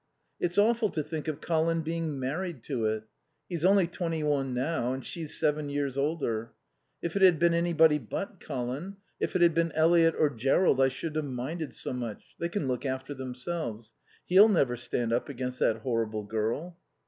"It's 0.39 0.57
awful 0.57 0.89
to 0.89 1.03
think 1.03 1.27
of 1.27 1.41
Colin 1.41 1.83
being 1.83 2.19
married 2.19 2.63
to 2.63 2.85
it. 2.85 3.03
He's 3.47 3.63
only 3.63 3.85
twenty 3.85 4.23
one 4.23 4.51
now, 4.51 4.93
and 4.93 5.05
she's 5.05 5.39
seven 5.39 5.69
years 5.69 5.95
older. 5.95 6.53
If 7.03 7.15
it 7.15 7.21
had 7.21 7.37
been 7.37 7.53
anybody 7.53 7.99
but 7.99 8.39
Colin. 8.39 8.95
If 9.19 9.35
it 9.35 9.43
had 9.43 9.53
been 9.53 9.71
Eliot 9.73 10.15
or 10.17 10.31
Jerrold 10.31 10.81
I 10.81 10.87
shouldn't 10.89 11.23
have 11.23 11.31
minded 11.31 11.75
so 11.75 11.93
much. 11.93 12.33
They 12.39 12.49
can 12.49 12.67
look 12.67 12.83
after 12.83 13.13
themselves. 13.13 13.93
He'll 14.25 14.49
never 14.49 14.75
stand 14.75 15.13
up 15.13 15.29
against 15.29 15.59
that 15.59 15.81
horrible 15.83 16.23
girl." 16.23 16.79